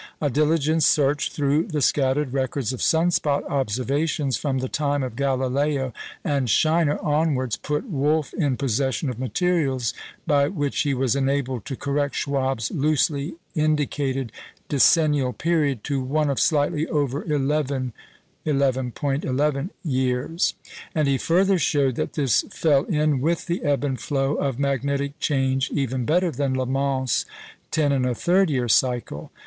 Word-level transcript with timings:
A 0.19 0.31
diligent 0.31 0.81
search 0.81 1.31
through 1.31 1.67
the 1.67 1.79
scattered 1.79 2.33
records 2.33 2.73
of 2.73 2.81
sun 2.81 3.11
spot 3.11 3.43
observations, 3.47 4.35
from 4.35 4.57
the 4.57 4.67
time 4.67 5.03
of 5.03 5.15
Galileo 5.15 5.93
and 6.23 6.47
Scheiner 6.47 6.97
onwards, 7.03 7.55
put 7.55 7.87
Wolf 7.87 8.33
in 8.33 8.57
possession 8.57 9.11
of 9.11 9.19
materials 9.19 9.93
by 10.25 10.47
which 10.47 10.79
he 10.81 10.95
was 10.95 11.15
enabled 11.15 11.65
to 11.65 11.75
correct 11.75 12.15
Schwabe's 12.15 12.71
loosely 12.71 13.35
indicated 13.53 14.31
decennial 14.69 15.33
period 15.33 15.83
to 15.83 16.01
one 16.01 16.31
of 16.31 16.39
slightly 16.39 16.87
over 16.87 17.23
eleven 17.31 17.93
(11.11) 18.43 19.69
years; 19.83 20.55
and 20.95 21.07
he 21.07 21.19
further 21.19 21.59
showed 21.59 21.93
that 21.93 22.13
this 22.13 22.41
fell 22.49 22.85
in 22.85 23.21
with 23.21 23.45
the 23.45 23.63
ebb 23.63 23.83
and 23.83 23.99
flow 24.01 24.33
of 24.33 24.57
magnetic 24.57 25.19
change 25.19 25.69
even 25.71 26.05
better 26.05 26.31
than 26.31 26.57
Lamont's 26.57 27.27
10 27.69 27.91
1/3 27.91 28.49
year 28.49 28.67
cycle. 28.67 29.31